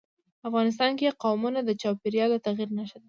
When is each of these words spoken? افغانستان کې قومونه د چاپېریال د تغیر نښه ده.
افغانستان 0.47 0.91
کې 0.99 1.17
قومونه 1.23 1.59
د 1.63 1.69
چاپېریال 1.81 2.29
د 2.31 2.35
تغیر 2.45 2.69
نښه 2.77 2.97
ده. 2.99 2.99